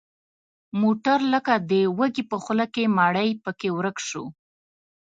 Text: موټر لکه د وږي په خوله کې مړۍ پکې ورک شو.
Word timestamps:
موټر 0.81 1.19
لکه 1.33 1.53
د 1.69 1.71
وږي 1.97 2.23
په 2.31 2.37
خوله 2.43 2.65
کې 2.73 2.93
مړۍ 2.97 3.29
پکې 3.43 3.69
ورک 3.77 3.97
شو. 4.07 4.23